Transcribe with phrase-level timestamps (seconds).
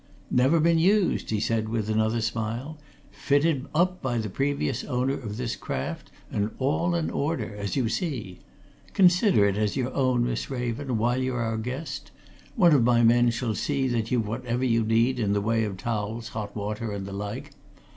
[0.31, 2.79] "Never been used," he said with another smile.
[3.11, 7.87] "Fitted up by the previous owner of this craft, and all in order, as you
[7.87, 8.39] see.
[8.93, 12.09] Consider it as your own, Miss Raven, while you're our guest.
[12.55, 15.77] One of my men shall see that you've whatever you need in the way of
[15.77, 17.51] towels, hot water, and the like.